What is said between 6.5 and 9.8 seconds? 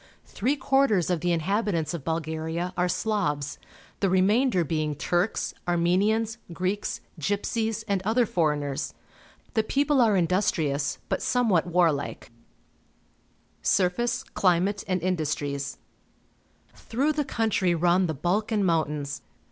Greeks, Gypsies, and other foreigners. The